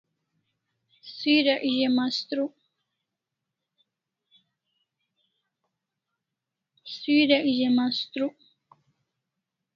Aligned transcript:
Suirak 1.15 1.61
ze 1.77 1.89
mastruk 7.75 8.37